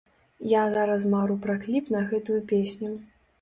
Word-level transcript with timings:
Я 0.51 0.61
зараз 0.75 1.05
мару 1.13 1.35
пра 1.43 1.57
кліп 1.67 1.93
на 1.97 2.01
гэтую 2.13 2.39
песню. 2.55 2.91